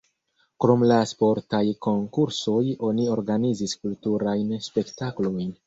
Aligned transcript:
Krom 0.63 0.85
la 0.91 0.95
sportaj 1.11 1.59
konkursoj 1.87 2.63
oni 2.89 3.07
organizis 3.19 3.79
kulturajn 3.85 4.53
spektaklojn. 4.73 5.57